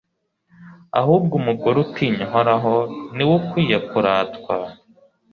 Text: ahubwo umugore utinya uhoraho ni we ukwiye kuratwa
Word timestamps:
ahubwo 0.99 1.33
umugore 1.41 1.77
utinya 1.85 2.23
uhoraho 2.27 2.75
ni 3.15 3.23
we 3.29 3.33
ukwiye 3.39 3.77
kuratwa 3.89 4.55